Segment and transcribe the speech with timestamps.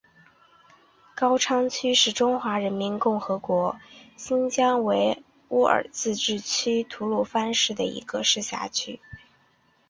[1.15, 3.77] 高昌区是中华人民共和国
[4.17, 8.99] 新疆维吾尔自治区吐鲁番市的一个市辖区。